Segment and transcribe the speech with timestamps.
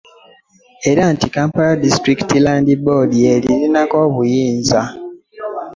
[0.89, 4.81] Era nti Kampala District Land Board y'eririnako obuyinza.